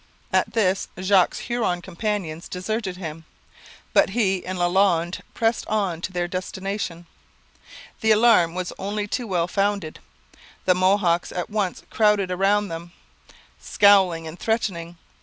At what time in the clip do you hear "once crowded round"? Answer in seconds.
11.51-12.71